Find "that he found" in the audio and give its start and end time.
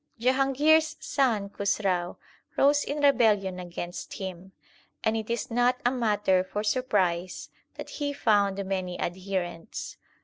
7.75-8.65